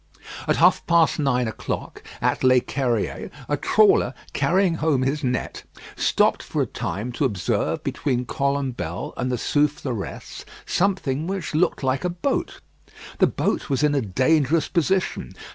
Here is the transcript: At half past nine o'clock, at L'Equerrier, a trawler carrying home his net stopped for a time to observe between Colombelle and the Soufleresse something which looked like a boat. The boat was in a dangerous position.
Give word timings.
At 0.47 0.55
half 0.55 0.83
past 0.87 1.19
nine 1.19 1.47
o'clock, 1.47 2.01
at 2.21 2.43
L'Equerrier, 2.43 3.29
a 3.47 3.55
trawler 3.55 4.15
carrying 4.33 4.73
home 4.73 5.03
his 5.03 5.23
net 5.23 5.61
stopped 5.95 6.41
for 6.41 6.59
a 6.63 6.65
time 6.65 7.11
to 7.11 7.23
observe 7.23 7.83
between 7.83 8.25
Colombelle 8.25 9.13
and 9.15 9.31
the 9.31 9.37
Soufleresse 9.37 10.43
something 10.65 11.27
which 11.27 11.53
looked 11.53 11.83
like 11.83 12.03
a 12.03 12.09
boat. 12.09 12.61
The 13.19 13.27
boat 13.27 13.69
was 13.69 13.83
in 13.83 13.93
a 13.93 14.01
dangerous 14.01 14.67
position. 14.67 15.33